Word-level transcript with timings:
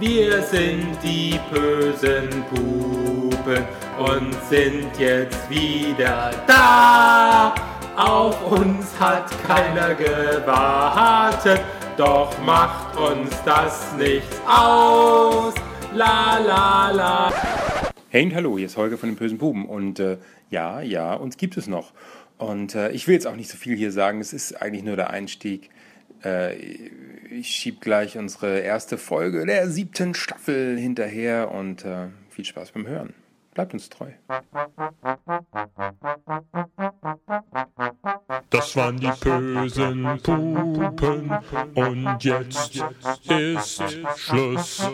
Wir 0.00 0.42
sind 0.42 0.96
die 1.02 1.40
bösen 1.50 2.28
Pupen 2.50 3.64
und 3.98 4.32
sind 4.48 4.96
jetzt 4.96 5.50
wieder 5.50 6.30
da. 6.46 7.52
Auf 7.96 8.52
uns 8.52 8.86
hat 9.00 9.28
keiner 9.44 9.96
gewartet, 9.96 11.60
doch 11.96 12.32
macht 12.44 12.96
uns 12.96 13.30
das 13.44 13.92
nichts 13.98 14.40
aus. 14.46 15.54
La 15.92 16.38
la 16.38 16.90
la. 16.92 17.32
Hey 18.10 18.24
und 18.24 18.36
hallo, 18.36 18.56
hier 18.56 18.66
ist 18.66 18.76
Holger 18.76 18.98
von 18.98 19.08
den 19.08 19.16
bösen 19.16 19.38
Buben 19.38 19.66
und 19.66 19.98
äh, 19.98 20.18
ja, 20.48 20.80
ja, 20.80 21.14
uns 21.14 21.36
gibt 21.36 21.56
es 21.56 21.66
noch. 21.66 21.90
Und 22.36 22.76
äh, 22.76 22.90
ich 22.92 23.08
will 23.08 23.14
jetzt 23.14 23.26
auch 23.26 23.34
nicht 23.34 23.50
so 23.50 23.56
viel 23.56 23.76
hier 23.76 23.90
sagen, 23.90 24.20
es 24.20 24.32
ist 24.32 24.62
eigentlich 24.62 24.84
nur 24.84 24.94
der 24.94 25.10
Einstieg. 25.10 25.70
Äh, 26.22 26.54
ich 27.30 27.48
schieb 27.48 27.80
gleich 27.80 28.16
unsere 28.16 28.60
erste 28.60 28.98
Folge 28.98 29.44
der 29.46 29.68
siebten 29.68 30.14
Staffel 30.14 30.78
hinterher 30.78 31.50
und 31.50 31.84
äh, 31.84 32.08
viel 32.30 32.44
Spaß 32.44 32.72
beim 32.72 32.86
Hören. 32.86 33.14
Bleibt 33.54 33.72
uns 33.72 33.88
treu. 33.88 34.10
Das 38.50 38.76
waren 38.76 39.00
die 39.00 39.10
bösen 39.20 40.20
Pupen 40.22 41.30
und 41.74 42.24
jetzt 42.24 42.84
ist 43.28 43.82
Schluss. 44.16 44.88